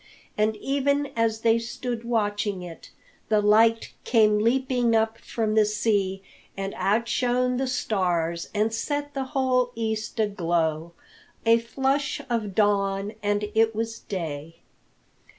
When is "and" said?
0.35-0.55, 6.57-6.73, 8.51-8.73, 13.21-13.51